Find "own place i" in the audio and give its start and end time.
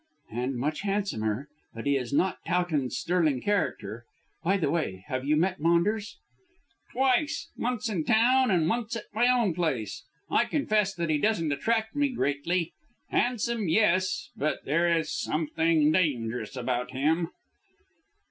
9.27-10.45